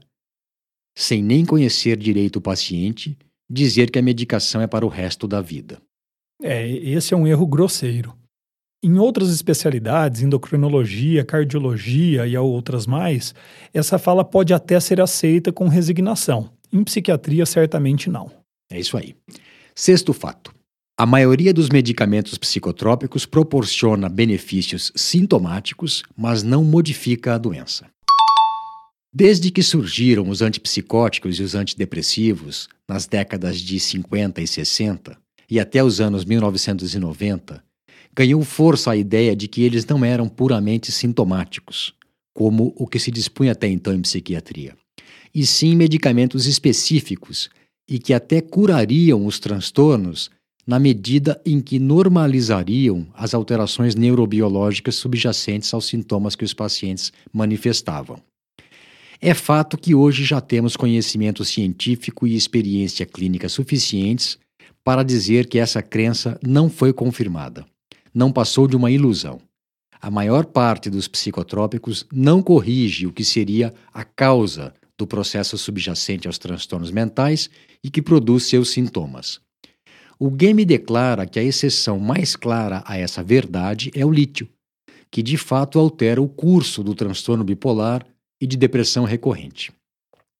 sem 0.98 1.24
nem 1.24 1.46
conhecer 1.46 1.96
direito 1.98 2.38
o 2.38 2.41
paciente, 2.41 3.17
dizer 3.50 3.89
que 3.89 4.00
a 4.00 4.01
medicação 4.01 4.62
é 4.62 4.67
para 4.67 4.86
o 4.86 4.89
resto 4.89 5.27
da 5.27 5.41
vida. 5.41 5.81
É, 6.41 6.67
esse 6.67 7.13
é 7.13 7.17
um 7.17 7.27
erro 7.27 7.46
grosseiro. 7.46 8.19
Em 8.81 8.98
outras 8.98 9.29
especialidades, 9.29 10.21
endocrinologia, 10.21 11.25
cardiologia 11.25 12.25
e 12.25 12.38
outras 12.38 12.88
mais, 12.88 13.36
essa 13.74 14.00
fala 14.00 14.24
pode 14.24 14.53
até 14.53 14.79
ser 14.79 15.01
aceita 15.01 15.51
com 15.51 15.67
resignação. 15.67 16.50
Em 16.71 16.81
psiquiatria, 16.81 17.45
certamente 17.45 18.09
não. 18.09 18.31
É 18.71 18.79
isso 18.79 18.95
aí. 18.95 19.15
Sexto 19.75 20.13
fato. 20.13 20.53
A 20.98 21.05
maioria 21.05 21.53
dos 21.53 21.69
medicamentos 21.69 22.38
psicotrópicos 22.38 23.25
proporciona 23.25 24.07
benefícios 24.07 24.93
sintomáticos, 24.95 26.03
mas 26.15 26.41
não 26.41 26.63
modifica 26.63 27.36
a 27.36 27.38
doença. 27.38 27.86
Desde 29.13 29.51
que 29.51 29.63
surgiram 29.63 30.29
os 30.29 30.41
antipsicóticos 30.41 31.38
e 31.38 31.43
os 31.43 31.53
antidepressivos, 31.53 32.69
nas 32.88 33.07
décadas 33.07 33.59
de 33.59 33.77
50 33.77 34.41
e 34.41 34.48
60, 34.48 35.17
e 35.50 35.59
até 35.59 35.83
os 35.83 36.00
anos 36.00 36.24
1990, 36.24 37.62
ganhou 38.20 38.44
força 38.44 38.92
a 38.92 38.98
ideia 38.98 39.34
de 39.34 39.48
que 39.48 39.64
eles 39.64 39.86
não 39.86 40.04
eram 40.04 40.28
puramente 40.28 40.92
sintomáticos, 40.92 41.94
como 42.34 42.74
o 42.76 42.86
que 42.86 43.00
se 43.00 43.10
dispunha 43.10 43.54
até 43.54 43.66
então 43.70 43.94
em 43.94 44.02
psiquiatria, 44.02 44.76
e 45.34 45.46
sim 45.46 45.74
medicamentos 45.74 46.46
específicos 46.46 47.50
e 47.90 47.98
que 47.98 48.14
até 48.14 48.42
curariam 48.42 49.26
os 49.26 49.40
transtornos 49.40 50.30
na 50.68 50.78
medida 50.78 51.42
em 51.46 51.62
que 51.62 51.80
normalizariam 51.80 53.08
as 53.14 53.34
alterações 53.34 53.96
neurobiológicas 53.96 54.96
subjacentes 54.96 55.74
aos 55.74 55.86
sintomas 55.86 56.36
que 56.36 56.44
os 56.44 56.54
pacientes 56.54 57.14
manifestavam. 57.32 58.22
É 59.22 59.34
fato 59.34 59.78
que 59.78 59.96
hoje 59.96 60.26
já 60.26 60.42
temos 60.42 60.76
conhecimento 60.76 61.46
científico 61.46 62.28
e 62.28 62.36
experiência 62.36 63.06
clínica 63.06 63.48
suficientes 63.48 64.38
para 64.84 65.04
dizer 65.04 65.48
que 65.48 65.58
essa 65.58 65.82
crença 65.82 66.38
não 66.46 66.70
foi 66.70 66.92
confirmada 66.92 67.66
não 68.13 68.32
passou 68.32 68.68
de 68.68 68.75
uma 68.75 68.92
ilusão. 68.92 69.39
A 70.01 70.10
maior 70.10 70.46
parte 70.46 70.89
dos 70.89 71.08
psicotrópicos 71.08 72.06
não 72.12 72.42
corrige 72.42 73.06
o 73.06 73.12
que 73.12 73.24
seria 73.24 73.74
a 73.94 74.04
causa 74.04 74.74
do 74.98 75.06
processo 75.06 75.58
subjacente 75.58 76.28
aos 76.28 76.38
transtornos 76.38 76.92
mentais 76.92 77.50
e 77.84 77.89
que 77.89 78.01
produz 78.01 78.44
seus 78.44 78.70
sintomas. 78.70 79.39
O 80.18 80.30
Game 80.30 80.63
declara 80.66 81.25
que 81.25 81.39
a 81.39 81.44
exceção 81.44 82.00
mais 82.00 82.36
clara 82.36 82.84
a 82.86 82.98
essa 82.98 83.24
verdade 83.24 83.92
é 83.96 84.06
o 84.06 84.12
lítio, 84.12 84.50
que 85.10 85.24
de 85.24 85.38
fato 85.38 85.80
altera 85.80 86.22
o 86.22 86.28
curso 86.28 86.84
do 86.84 86.94
transtorno 86.94 87.44
bipolar 87.44 88.06
e 88.42 88.46
de 88.46 88.58
depressão 88.58 89.06
recorrente. 89.06 89.72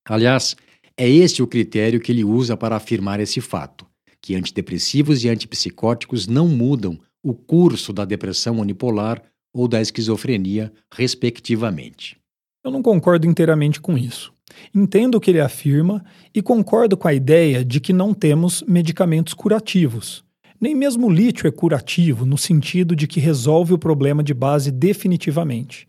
Aliás, 0.06 0.56
é 0.98 1.08
este 1.08 1.42
o 1.42 1.48
critério 1.48 2.00
que 2.00 2.12
ele 2.12 2.26
usa 2.26 2.58
para 2.58 2.76
afirmar 2.76 3.22
esse 3.22 3.40
fato, 3.40 3.86
que 4.22 4.36
antidepressivos 4.36 5.24
e 5.24 5.30
antipsicóticos 5.30 6.28
não 6.28 6.48
mudam 6.48 7.00
o 7.24 7.34
curso 7.34 7.92
da 7.92 8.06
depressão 8.06 8.60
unipolar 8.60 9.22
ou 9.54 9.68
da 9.68 9.82
esquizofrenia, 9.82 10.72
respectivamente. 10.94 12.18
Eu 12.64 12.72
não 12.72 12.82
concordo 12.82 13.28
inteiramente 13.28 13.80
com 13.80 13.98
isso. 13.98 14.34
Entendo 14.74 15.16
o 15.16 15.22
que 15.22 15.32
ele 15.32 15.40
afirma 15.40 16.04
e 16.34 16.42
concordo 16.42 16.98
com 16.98 17.08
a 17.08 17.14
ideia 17.14 17.64
de 17.64 17.80
que 17.80 17.94
não 17.94 18.14
temos 18.14 18.64
medicamentos 18.68 19.34
curativos. 19.34 20.24
Nem 20.60 20.76
mesmo 20.76 21.08
o 21.08 21.12
lítio 21.12 21.48
é 21.48 21.52
curativo, 21.52 22.26
no 22.26 22.38
sentido 22.38 22.96
de 22.96 23.08
que 23.08 23.20
resolve 23.20 23.74
o 23.74 23.78
problema 23.78 24.22
de 24.22 24.34
base 24.34 24.72
definitivamente. 24.72 25.88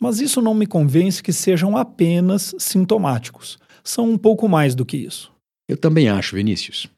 Mas 0.00 0.18
isso 0.18 0.42
não 0.42 0.54
me 0.54 0.66
convence 0.66 1.22
que 1.22 1.32
sejam 1.32 1.76
apenas 1.76 2.54
sintomáticos. 2.58 3.58
São 3.84 4.10
um 4.10 4.18
pouco 4.18 4.48
mais 4.48 4.74
do 4.74 4.84
que 4.84 4.96
isso. 4.96 5.30
Eu 5.68 5.76
também 5.76 6.08
acho, 6.08 6.34
Vinícius. 6.34 6.88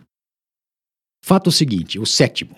Fato 1.22 1.52
seguinte, 1.52 1.98
o 1.98 2.06
sétimo. 2.06 2.56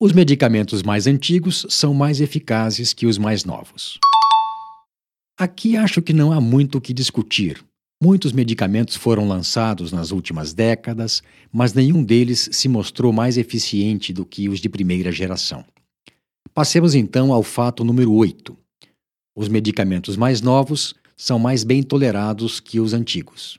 Os 0.00 0.12
medicamentos 0.12 0.84
mais 0.84 1.08
antigos 1.08 1.66
são 1.68 1.92
mais 1.92 2.20
eficazes 2.20 2.92
que 2.92 3.04
os 3.04 3.18
mais 3.18 3.44
novos. 3.44 3.98
Aqui 5.36 5.76
acho 5.76 6.00
que 6.00 6.12
não 6.12 6.30
há 6.30 6.40
muito 6.40 6.78
o 6.78 6.80
que 6.80 6.94
discutir. 6.94 7.64
Muitos 8.00 8.30
medicamentos 8.30 8.94
foram 8.94 9.26
lançados 9.26 9.90
nas 9.90 10.12
últimas 10.12 10.54
décadas, 10.54 11.20
mas 11.52 11.74
nenhum 11.74 12.04
deles 12.04 12.48
se 12.52 12.68
mostrou 12.68 13.12
mais 13.12 13.36
eficiente 13.36 14.12
do 14.12 14.24
que 14.24 14.48
os 14.48 14.60
de 14.60 14.68
primeira 14.68 15.10
geração. 15.10 15.64
Passemos 16.54 16.94
então 16.94 17.32
ao 17.32 17.42
fato 17.42 17.82
número 17.82 18.12
8. 18.12 18.56
Os 19.36 19.48
medicamentos 19.48 20.16
mais 20.16 20.40
novos 20.40 20.94
são 21.16 21.40
mais 21.40 21.64
bem 21.64 21.82
tolerados 21.82 22.60
que 22.60 22.78
os 22.78 22.94
antigos. 22.94 23.58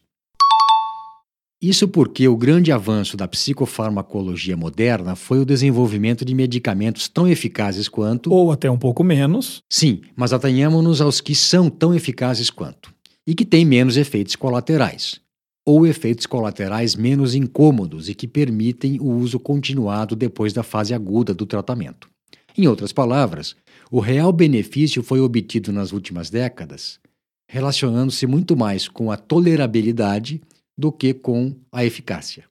Isso 1.61 1.89
porque 1.89 2.25
o 2.25 2.37
grande 2.37 2.71
avanço 2.71 3.17
da 3.17 3.27
psicofarmacologia 3.27 4.55
moderna 4.55 5.15
foi 5.15 5.39
o 5.39 5.45
desenvolvimento 5.45 6.23
de 6.23 6.33
medicamentos 6.33 7.09
tão 7.09 7.27
eficazes 7.27 7.89
quanto. 7.89 8.31
Ou 8.31 8.51
até 8.51 8.71
um 8.71 8.77
pouco 8.77 9.03
menos. 9.03 9.61
Sim, 9.69 10.01
mas 10.15 10.31
atenhamos-nos 10.31 11.01
aos 11.01 11.19
que 11.19 11.35
são 11.35 11.69
tão 11.69 11.93
eficazes 11.93 12.49
quanto. 12.49 12.93
E 13.27 13.35
que 13.35 13.43
têm 13.43 13.65
menos 13.65 13.97
efeitos 13.97 14.37
colaterais. 14.37 15.19
Ou 15.65 15.85
efeitos 15.85 16.25
colaterais 16.25 16.95
menos 16.95 17.35
incômodos 17.35 18.07
e 18.07 18.15
que 18.15 18.27
permitem 18.27 18.97
o 19.01 19.11
uso 19.11 19.37
continuado 19.37 20.15
depois 20.15 20.53
da 20.53 20.63
fase 20.63 20.93
aguda 20.93 21.33
do 21.33 21.45
tratamento. 21.45 22.09
Em 22.57 22.67
outras 22.67 22.93
palavras, 22.93 23.55
O 23.91 23.99
real 23.99 24.31
benefício 24.31 25.01
foi 25.01 25.19
obtido 25.19 25.71
nas 25.71 25.91
últimas 25.91 26.29
décadas, 26.29 26.99
relacionando-se 27.47 28.27
muito 28.27 28.55
mais 28.55 28.87
com 28.87 29.11
a 29.11 29.17
tolerabilidade 29.17 30.39
do 30.79 30.93
que 30.93 31.13
com 31.13 31.53
a 31.74 31.83
eficácia. 31.83 32.45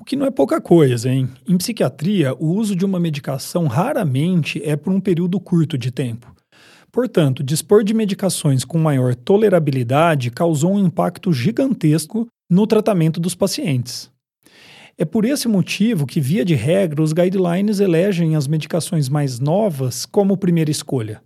O 0.00 0.04
que 0.04 0.16
não 0.16 0.24
é 0.26 0.30
pouca 0.30 0.60
coisa, 0.60 1.10
hein? 1.10 1.28
Em 1.46 1.56
psiquiatria, 1.58 2.34
o 2.34 2.46
uso 2.46 2.74
de 2.74 2.84
uma 2.84 2.98
medicação 2.98 3.66
raramente 3.66 4.60
é 4.64 4.74
por 4.74 4.92
um 4.92 5.00
período 5.00 5.38
curto 5.38 5.76
de 5.76 5.90
tempo. 5.90 6.34
Portanto, 6.90 7.42
dispor 7.42 7.84
de 7.84 7.92
medicações 7.92 8.64
com 8.64 8.78
maior 8.78 9.14
tolerabilidade 9.14 10.30
causou 10.30 10.74
um 10.74 10.78
impacto 10.78 11.32
gigantesco 11.32 12.26
no 12.50 12.66
tratamento 12.66 13.20
dos 13.20 13.34
pacientes. 13.34 14.10
É 14.96 15.04
por 15.04 15.24
esse 15.24 15.46
motivo 15.46 16.06
que, 16.06 16.20
via 16.20 16.44
de 16.44 16.54
regra, 16.54 17.02
os 17.02 17.12
guidelines 17.12 17.80
elegem 17.80 18.34
as 18.34 18.46
medicações 18.46 19.08
mais 19.08 19.40
novas 19.40 20.06
como 20.06 20.36
primeira 20.36 20.70
escolha. 20.70 21.20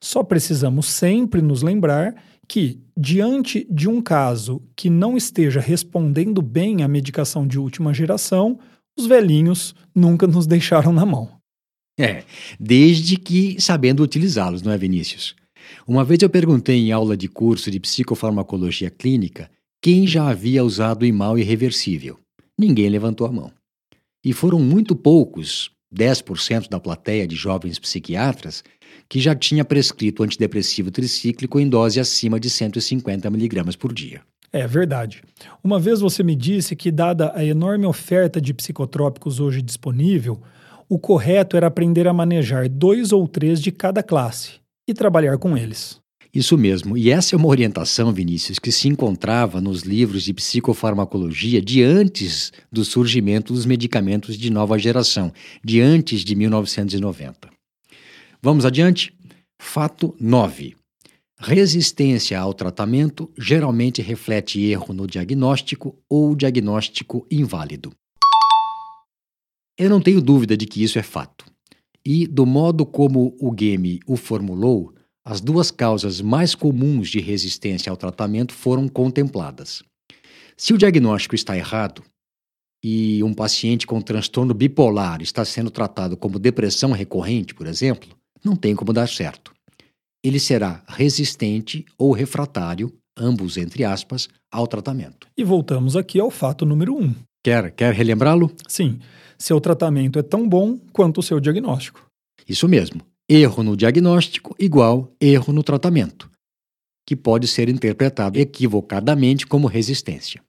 Só 0.00 0.22
precisamos 0.22 0.86
sempre 0.86 1.40
nos 1.40 1.62
lembrar 1.62 2.14
que, 2.48 2.80
diante 2.96 3.66
de 3.70 3.88
um 3.88 4.00
caso 4.00 4.62
que 4.74 4.88
não 4.88 5.16
esteja 5.16 5.60
respondendo 5.60 6.40
bem 6.40 6.82
à 6.82 6.88
medicação 6.88 7.46
de 7.46 7.58
última 7.58 7.92
geração, 7.92 8.58
os 8.98 9.06
velhinhos 9.06 9.74
nunca 9.94 10.26
nos 10.26 10.46
deixaram 10.46 10.92
na 10.92 11.04
mão. 11.04 11.30
É, 12.00 12.24
desde 12.58 13.16
que 13.16 13.60
sabendo 13.60 14.02
utilizá-los, 14.02 14.62
não 14.62 14.72
é, 14.72 14.78
Vinícius? 14.78 15.36
Uma 15.86 16.04
vez 16.04 16.22
eu 16.22 16.30
perguntei 16.30 16.76
em 16.76 16.92
aula 16.92 17.16
de 17.16 17.28
curso 17.28 17.70
de 17.70 17.78
psicofarmacologia 17.78 18.88
clínica 18.88 19.50
quem 19.82 20.06
já 20.06 20.28
havia 20.28 20.64
usado 20.64 21.04
imal 21.04 21.38
irreversível. 21.38 22.18
Ninguém 22.58 22.88
levantou 22.88 23.26
a 23.26 23.32
mão. 23.32 23.52
E 24.24 24.32
foram 24.32 24.58
muito 24.58 24.96
poucos, 24.96 25.70
10% 25.94 26.68
da 26.68 26.80
plateia 26.80 27.26
de 27.26 27.36
jovens 27.36 27.78
psiquiatras, 27.78 28.64
que 29.08 29.20
já 29.20 29.34
tinha 29.34 29.64
prescrito 29.64 30.22
antidepressivo 30.22 30.90
tricíclico 30.90 31.58
em 31.58 31.68
dose 31.68 31.98
acima 32.00 32.38
de 32.38 32.50
150 32.50 33.28
mg 33.28 33.76
por 33.76 33.92
dia. 33.92 34.20
É 34.52 34.66
verdade. 34.66 35.22
Uma 35.62 35.78
vez 35.78 36.00
você 36.00 36.22
me 36.22 36.34
disse 36.34 36.74
que, 36.74 36.90
dada 36.90 37.32
a 37.34 37.44
enorme 37.44 37.86
oferta 37.86 38.40
de 38.40 38.54
psicotrópicos 38.54 39.40
hoje 39.40 39.60
disponível, 39.60 40.40
o 40.88 40.98
correto 40.98 41.56
era 41.56 41.66
aprender 41.66 42.08
a 42.08 42.14
manejar 42.14 42.68
dois 42.68 43.12
ou 43.12 43.28
três 43.28 43.60
de 43.60 43.70
cada 43.70 44.02
classe 44.02 44.52
e 44.88 44.94
trabalhar 44.94 45.36
com 45.36 45.56
eles. 45.56 46.00
Isso 46.32 46.56
mesmo, 46.58 46.96
e 46.96 47.10
essa 47.10 47.34
é 47.34 47.38
uma 47.38 47.48
orientação, 47.48 48.12
Vinícius, 48.12 48.58
que 48.58 48.70
se 48.70 48.86
encontrava 48.86 49.60
nos 49.60 49.82
livros 49.82 50.22
de 50.22 50.34
psicofarmacologia 50.34 51.60
de 51.60 51.82
antes 51.82 52.52
do 52.70 52.84
surgimento 52.84 53.52
dos 53.52 53.64
medicamentos 53.64 54.36
de 54.36 54.50
nova 54.50 54.78
geração, 54.78 55.32
de 55.64 55.80
antes 55.80 56.20
de 56.20 56.34
1990. 56.34 57.57
Vamos 58.40 58.64
adiante? 58.64 59.12
Fato 59.60 60.14
9. 60.20 60.76
Resistência 61.40 62.38
ao 62.38 62.54
tratamento 62.54 63.28
geralmente 63.36 64.00
reflete 64.00 64.60
erro 64.60 64.94
no 64.94 65.08
diagnóstico 65.08 65.98
ou 66.08 66.36
diagnóstico 66.36 67.26
inválido. 67.28 67.92
Eu 69.76 69.90
não 69.90 70.00
tenho 70.00 70.22
dúvida 70.22 70.56
de 70.56 70.66
que 70.66 70.82
isso 70.82 71.00
é 71.00 71.02
fato. 71.02 71.44
E, 72.06 72.28
do 72.28 72.46
modo 72.46 72.86
como 72.86 73.36
o 73.40 73.50
Game 73.50 73.98
o 74.06 74.16
formulou, 74.16 74.94
as 75.24 75.40
duas 75.40 75.72
causas 75.72 76.20
mais 76.20 76.54
comuns 76.54 77.08
de 77.10 77.18
resistência 77.18 77.90
ao 77.90 77.96
tratamento 77.96 78.54
foram 78.54 78.88
contempladas. 78.88 79.82
Se 80.56 80.72
o 80.72 80.78
diagnóstico 80.78 81.34
está 81.34 81.56
errado 81.56 82.04
e 82.82 83.20
um 83.22 83.34
paciente 83.34 83.84
com 83.84 84.00
transtorno 84.00 84.54
bipolar 84.54 85.22
está 85.22 85.44
sendo 85.44 85.70
tratado 85.70 86.16
como 86.16 86.38
depressão 86.38 86.92
recorrente, 86.92 87.52
por 87.52 87.66
exemplo, 87.66 88.17
não 88.44 88.56
tem 88.56 88.74
como 88.74 88.92
dar 88.92 89.08
certo. 89.08 89.52
Ele 90.24 90.40
será 90.40 90.82
resistente 90.88 91.84
ou 91.96 92.12
refratário, 92.12 92.92
ambos 93.16 93.56
entre 93.56 93.84
aspas, 93.84 94.28
ao 94.52 94.66
tratamento. 94.66 95.26
E 95.36 95.44
voltamos 95.44 95.96
aqui 95.96 96.18
ao 96.18 96.30
fato 96.30 96.66
número 96.66 96.96
um. 96.96 97.14
Quer, 97.44 97.70
quer 97.72 97.94
relembrá-lo? 97.94 98.50
Sim, 98.66 98.98
seu 99.38 99.60
tratamento 99.60 100.18
é 100.18 100.22
tão 100.22 100.48
bom 100.48 100.78
quanto 100.92 101.18
o 101.18 101.22
seu 101.22 101.38
diagnóstico. 101.38 102.04
Isso 102.48 102.68
mesmo. 102.68 103.00
Erro 103.28 103.62
no 103.62 103.76
diagnóstico 103.76 104.56
igual 104.58 105.12
erro 105.20 105.52
no 105.52 105.62
tratamento, 105.62 106.30
que 107.06 107.14
pode 107.14 107.46
ser 107.46 107.68
interpretado 107.68 108.38
equivocadamente 108.38 109.46
como 109.46 109.66
resistência. 109.66 110.42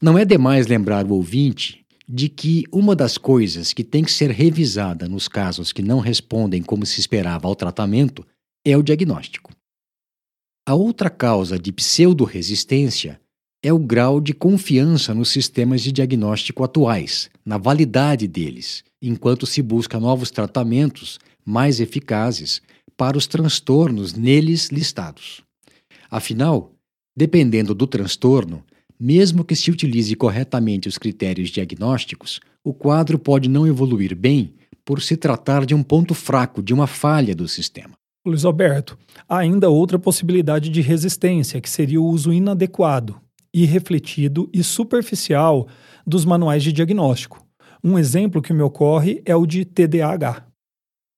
Não 0.00 0.16
é 0.16 0.24
demais 0.24 0.68
lembrar 0.68 1.04
o 1.04 1.14
ouvinte 1.14 1.84
de 2.08 2.28
que 2.28 2.64
uma 2.72 2.96
das 2.96 3.18
coisas 3.18 3.74
que 3.74 3.84
tem 3.84 4.02
que 4.02 4.10
ser 4.10 4.30
revisada 4.30 5.06
nos 5.06 5.28
casos 5.28 5.72
que 5.72 5.82
não 5.82 5.98
respondem 5.98 6.62
como 6.62 6.86
se 6.86 7.00
esperava 7.00 7.46
ao 7.46 7.54
tratamento 7.54 8.26
é 8.64 8.76
o 8.76 8.82
diagnóstico. 8.82 9.52
A 10.66 10.74
outra 10.74 11.10
causa 11.10 11.58
de 11.58 11.70
pseudo-resistência 11.70 13.20
é 13.62 13.72
o 13.72 13.78
grau 13.78 14.20
de 14.20 14.32
confiança 14.32 15.12
nos 15.12 15.30
sistemas 15.30 15.82
de 15.82 15.92
diagnóstico 15.92 16.64
atuais, 16.64 17.28
na 17.44 17.58
validade 17.58 18.26
deles, 18.26 18.84
enquanto 19.02 19.46
se 19.46 19.60
busca 19.60 19.98
novos 19.98 20.30
tratamentos 20.30 21.18
mais 21.44 21.80
eficazes 21.80 22.62
para 22.96 23.18
os 23.18 23.26
transtornos 23.26 24.14
neles 24.14 24.68
listados. 24.68 25.42
Afinal, 26.10 26.72
dependendo 27.16 27.74
do 27.74 27.86
transtorno, 27.86 28.64
mesmo 28.98 29.44
que 29.44 29.54
se 29.54 29.70
utilize 29.70 30.14
corretamente 30.16 30.88
os 30.88 30.98
critérios 30.98 31.50
diagnósticos, 31.50 32.40
o 32.64 32.74
quadro 32.74 33.18
pode 33.18 33.48
não 33.48 33.66
evoluir 33.66 34.14
bem 34.16 34.54
por 34.84 35.02
se 35.02 35.16
tratar 35.16 35.66
de 35.66 35.74
um 35.74 35.82
ponto 35.82 36.14
fraco, 36.14 36.62
de 36.62 36.72
uma 36.72 36.86
falha 36.86 37.34
do 37.34 37.46
sistema. 37.46 37.94
Luiz 38.26 38.44
Alberto, 38.44 38.98
há 39.28 39.38
ainda 39.38 39.70
outra 39.70 39.98
possibilidade 39.98 40.68
de 40.68 40.80
resistência, 40.80 41.60
que 41.60 41.70
seria 41.70 42.00
o 42.00 42.06
uso 42.06 42.32
inadequado, 42.32 43.20
irrefletido 43.54 44.50
e 44.52 44.62
superficial 44.62 45.68
dos 46.06 46.24
manuais 46.24 46.62
de 46.62 46.72
diagnóstico. 46.72 47.44
Um 47.82 47.98
exemplo 47.98 48.42
que 48.42 48.52
me 48.52 48.62
ocorre 48.62 49.22
é 49.24 49.36
o 49.36 49.46
de 49.46 49.64
TDAH. 49.64 50.46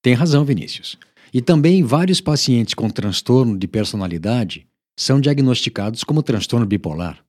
Tem 0.02 0.14
razão, 0.14 0.44
Vinícius. 0.44 0.98
E 1.32 1.40
também 1.40 1.82
vários 1.82 2.20
pacientes 2.20 2.74
com 2.74 2.90
transtorno 2.90 3.56
de 3.56 3.68
personalidade 3.68 4.66
são 4.98 5.20
diagnosticados 5.20 6.04
como 6.04 6.22
transtorno 6.22 6.66
bipolar. 6.66 7.24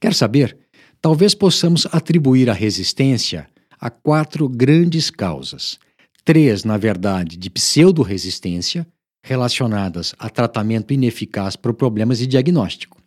Quer 0.00 0.14
saber? 0.14 0.56
Talvez 1.00 1.34
possamos 1.34 1.86
atribuir 1.92 2.48
a 2.48 2.54
resistência 2.54 3.48
a 3.80 3.88
quatro 3.88 4.48
grandes 4.48 5.10
causas. 5.10 5.78
Três, 6.24 6.64
na 6.64 6.76
verdade, 6.76 7.36
de 7.38 7.48
pseudo-resistência, 7.48 8.86
relacionadas 9.24 10.14
a 10.18 10.28
tratamento 10.28 10.92
ineficaz 10.92 11.56
por 11.56 11.72
problemas 11.72 12.18
de 12.18 12.26
diagnóstico. 12.26 12.98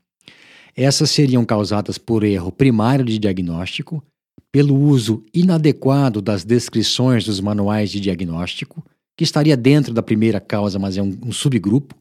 Essas 0.75 1.11
seriam 1.11 1.45
causadas 1.45 1.99
por 1.99 2.23
erro 2.23 2.51
primário 2.51 3.05
de 3.05 3.19
diagnóstico, 3.19 4.03
pelo 4.51 4.75
uso 4.75 5.23
inadequado 5.33 6.21
das 6.21 6.43
descrições 6.43 7.25
dos 7.25 7.39
manuais 7.39 7.91
de 7.91 7.99
diagnóstico, 7.99 8.83
que 9.15 9.23
estaria 9.23 9.55
dentro 9.55 9.93
da 9.93 10.01
primeira 10.01 10.39
causa, 10.39 10.79
mas 10.79 10.97
é 10.97 11.01
um, 11.01 11.15
um 11.25 11.31
subgrupo, 11.31 11.95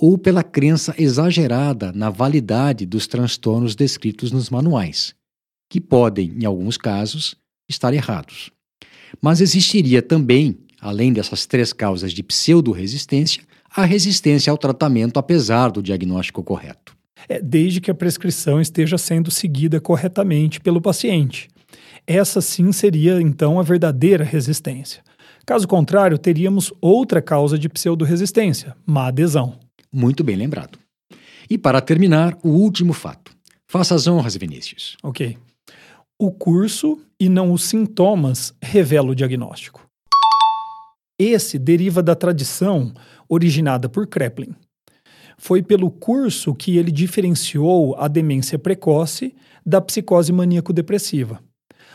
ou 0.00 0.16
pela 0.16 0.42
crença 0.42 0.94
exagerada 0.96 1.92
na 1.92 2.08
validade 2.08 2.86
dos 2.86 3.06
transtornos 3.06 3.76
descritos 3.76 4.32
nos 4.32 4.48
manuais, 4.48 5.14
que 5.68 5.78
podem, 5.78 6.32
em 6.40 6.46
alguns 6.46 6.78
casos, 6.78 7.36
estar 7.68 7.92
errados. 7.92 8.50
Mas 9.20 9.42
existiria 9.42 10.00
também, 10.00 10.58
além 10.80 11.12
dessas 11.12 11.44
três 11.44 11.74
causas 11.74 12.12
de 12.12 12.22
pseudo-resistência, 12.22 13.42
a 13.76 13.84
resistência 13.84 14.50
ao 14.50 14.56
tratamento 14.56 15.18
apesar 15.18 15.70
do 15.70 15.82
diagnóstico 15.82 16.42
correto. 16.42 16.96
É, 17.28 17.38
desde 17.40 17.82
que 17.82 17.90
a 17.90 17.94
prescrição 17.94 18.58
esteja 18.58 18.96
sendo 18.96 19.30
seguida 19.30 19.78
corretamente 19.80 20.60
pelo 20.60 20.80
paciente. 20.80 21.48
Essa 22.06 22.40
sim 22.40 22.72
seria, 22.72 23.20
então, 23.20 23.60
a 23.60 23.62
verdadeira 23.62 24.24
resistência. 24.24 25.02
Caso 25.44 25.68
contrário, 25.68 26.16
teríamos 26.16 26.72
outra 26.80 27.20
causa 27.20 27.58
de 27.58 27.68
pseudo-resistência, 27.68 28.74
má 28.86 29.08
adesão. 29.08 29.58
Muito 29.92 30.22
bem 30.22 30.36
lembrado. 30.36 30.78
E 31.48 31.58
para 31.58 31.80
terminar, 31.80 32.38
o 32.42 32.50
último 32.50 32.92
fato. 32.92 33.32
Faça 33.66 33.94
as 33.94 34.06
honras, 34.06 34.36
Vinícius. 34.36 34.96
Ok. 35.02 35.36
O 36.18 36.30
curso 36.30 37.00
e 37.18 37.28
não 37.28 37.52
os 37.52 37.64
sintomas 37.64 38.54
revela 38.62 39.10
o 39.10 39.14
diagnóstico. 39.14 39.86
Esse 41.18 41.58
deriva 41.58 42.02
da 42.02 42.14
tradição 42.14 42.92
originada 43.28 43.88
por 43.88 44.06
Kreplin. 44.06 44.54
Foi 45.36 45.62
pelo 45.62 45.90
curso 45.90 46.54
que 46.54 46.76
ele 46.76 46.90
diferenciou 46.90 47.96
a 47.96 48.08
demência 48.08 48.58
precoce 48.58 49.34
da 49.64 49.80
psicose 49.80 50.32
maníaco-depressiva. 50.32 51.40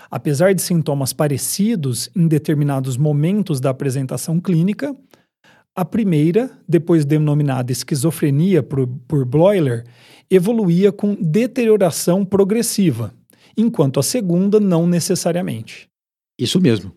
Apesar 0.10 0.54
de 0.54 0.62
sintomas 0.62 1.14
parecidos 1.14 2.10
em 2.16 2.28
determinados 2.28 2.98
momentos 2.98 3.60
da 3.60 3.70
apresentação 3.70 4.40
clínica, 4.40 4.96
a 5.76 5.84
primeira, 5.84 6.50
depois 6.68 7.04
denominada 7.04 7.72
esquizofrenia 7.72 8.64
por, 8.64 8.88
por 9.08 9.26
Bloiler, 9.26 9.84
evoluía 10.32 10.92
com 10.92 11.16
deterioração 11.16 12.24
progressiva, 12.24 13.14
enquanto 13.58 14.00
a 14.00 14.04
segunda 14.04 14.60
não 14.60 14.88
necessariamente. 14.88 15.88
Isso 16.40 16.60
mesmo. 16.62 16.94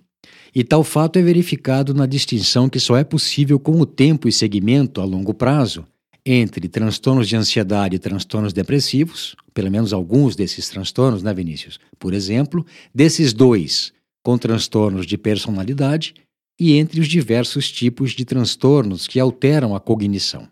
E 0.54 0.64
tal 0.64 0.82
fato 0.82 1.18
é 1.18 1.22
verificado 1.22 1.92
na 1.92 2.06
distinção 2.06 2.68
que 2.68 2.80
só 2.80 2.96
é 2.96 3.04
possível 3.04 3.58
com 3.58 3.80
o 3.80 3.86
tempo 3.86 4.28
e 4.28 4.32
segmento 4.32 5.00
a 5.00 5.04
longo 5.04 5.34
prazo 5.34 5.84
entre 6.24 6.68
transtornos 6.68 7.28
de 7.28 7.36
ansiedade 7.36 7.96
e 7.96 7.98
transtornos 7.98 8.52
depressivos, 8.52 9.34
pelo 9.54 9.70
menos 9.70 9.92
alguns 9.92 10.36
desses 10.36 10.68
transtornos, 10.68 11.22
né, 11.22 11.32
Vinícius? 11.32 11.78
Por 11.98 12.12
exemplo, 12.12 12.66
desses 12.94 13.32
dois 13.32 13.92
com 14.22 14.36
transtornos 14.36 15.06
de 15.06 15.16
personalidade 15.16 16.14
e 16.58 16.76
entre 16.76 17.00
os 17.00 17.06
diversos 17.06 17.70
tipos 17.70 18.12
de 18.12 18.24
transtornos 18.24 19.06
que 19.06 19.20
alteram 19.20 19.74
a 19.76 19.80
cognição. 19.80 20.48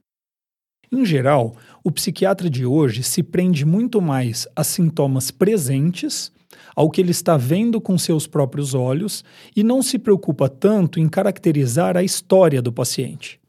Em 0.90 1.05
geral, 1.05 1.57
o 1.83 1.90
psiquiatra 1.90 2.49
de 2.49 2.64
hoje 2.64 3.03
se 3.03 3.23
prende 3.23 3.64
muito 3.64 4.01
mais 4.01 4.47
a 4.55 4.62
sintomas 4.62 5.31
presentes, 5.31 6.31
ao 6.77 6.90
que 6.90 7.01
ele 7.01 7.11
está 7.11 7.37
vendo 7.37 7.81
com 7.81 7.99
seus 7.99 8.27
próprios 8.27 8.73
olhos, 8.73 9.25
e 9.55 9.64
não 9.64 9.83
se 9.83 9.99
preocupa 9.99 10.49
tanto 10.49 11.01
em 11.01 11.09
caracterizar 11.09 11.97
a 11.97 12.05
história 12.05 12.62
do 12.62 12.73
paciente. 12.73 13.40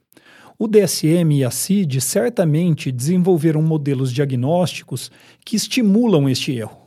O 0.58 0.68
DSM 0.68 1.32
e 1.34 1.44
a 1.44 1.52
CID 1.52 2.02
certamente 2.02 2.92
desenvolveram 2.92 3.62
modelos 3.62 4.12
diagnósticos 4.12 5.12
que 5.46 5.56
estimulam 5.56 6.28
este 6.28 6.54
erro. 6.54 6.87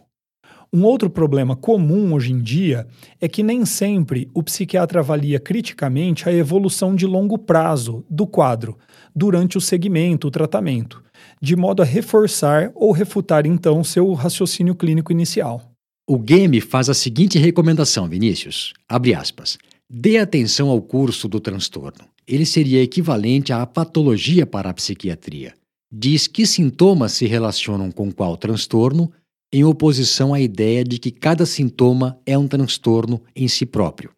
Um 0.72 0.84
outro 0.84 1.10
problema 1.10 1.56
comum 1.56 2.12
hoje 2.14 2.32
em 2.32 2.40
dia 2.40 2.86
é 3.20 3.28
que 3.28 3.42
nem 3.42 3.66
sempre 3.66 4.30
o 4.32 4.42
psiquiatra 4.42 5.00
avalia 5.00 5.40
criticamente 5.40 6.28
a 6.28 6.32
evolução 6.32 6.94
de 6.94 7.06
longo 7.06 7.36
prazo 7.36 8.04
do 8.08 8.26
quadro 8.26 8.78
durante 9.14 9.58
o 9.58 9.60
segmento, 9.60 10.28
o 10.28 10.30
tratamento, 10.30 11.02
de 11.42 11.56
modo 11.56 11.82
a 11.82 11.84
reforçar 11.84 12.70
ou 12.74 12.92
refutar 12.92 13.46
então 13.46 13.82
seu 13.82 14.12
raciocínio 14.12 14.74
clínico 14.74 15.10
inicial. 15.10 15.72
O 16.08 16.18
GAME 16.18 16.60
faz 16.60 16.88
a 16.88 16.94
seguinte 16.94 17.38
recomendação, 17.38 18.08
Vinícius: 18.08 18.72
abre 18.88 19.14
aspas. 19.14 19.58
Dê 19.88 20.18
atenção 20.18 20.68
ao 20.68 20.80
curso 20.80 21.28
do 21.28 21.40
transtorno 21.40 22.10
ele 22.30 22.46
seria 22.46 22.80
equivalente 22.80 23.52
à 23.52 23.66
patologia 23.66 24.46
para 24.46 24.70
a 24.70 24.74
psiquiatria. 24.74 25.52
Diz 25.92 26.28
que 26.28 26.46
sintomas 26.46 27.10
se 27.12 27.26
relacionam 27.26 27.90
com 27.90 28.12
qual 28.12 28.36
transtorno, 28.36 29.10
em 29.52 29.64
oposição 29.64 30.32
à 30.32 30.40
ideia 30.40 30.84
de 30.84 30.98
que 30.98 31.10
cada 31.10 31.44
sintoma 31.44 32.18
é 32.24 32.38
um 32.38 32.46
transtorno 32.46 33.22
em 33.34 33.48
si 33.48 33.66
próprio. 33.66 34.10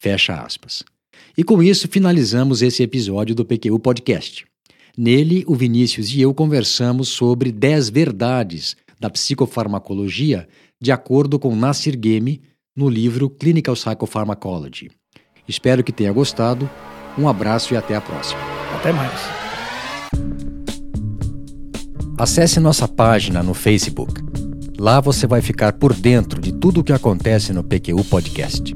Fecha 0.00 0.34
aspas. 0.34 0.84
E 1.36 1.44
com 1.44 1.62
isso 1.62 1.88
finalizamos 1.88 2.62
esse 2.62 2.82
episódio 2.82 3.34
do 3.34 3.44
PQU 3.44 3.78
Podcast. 3.78 4.44
Nele, 4.96 5.44
o 5.46 5.54
Vinícius 5.54 6.14
e 6.14 6.20
eu 6.20 6.32
conversamos 6.32 7.08
sobre 7.08 7.50
10 7.50 7.90
verdades 7.90 8.76
da 9.00 9.10
psicofarmacologia, 9.10 10.48
de 10.80 10.92
acordo 10.92 11.38
com 11.38 11.54
Nasir 11.54 11.98
Gemi, 12.02 12.42
no 12.76 12.88
livro 12.88 13.28
Clinical 13.30 13.74
Psychopharmacology. 13.74 14.90
Espero 15.48 15.84
que 15.84 15.92
tenha 15.92 16.12
gostado 16.12 16.68
um 17.16 17.28
abraço 17.28 17.74
e 17.74 17.76
até 17.76 17.94
a 17.94 18.00
próxima. 18.00 18.40
Até 18.76 18.92
mais. 18.92 19.20
Acesse 22.18 22.60
nossa 22.60 22.88
página 22.88 23.42
no 23.42 23.54
Facebook. 23.54 24.33
Lá 24.78 25.00
você 25.00 25.26
vai 25.26 25.40
ficar 25.40 25.72
por 25.74 25.94
dentro 25.94 26.40
de 26.40 26.52
tudo 26.52 26.80
o 26.80 26.84
que 26.84 26.92
acontece 26.92 27.52
no 27.52 27.62
PQU 27.62 28.02
Podcast. 28.04 28.74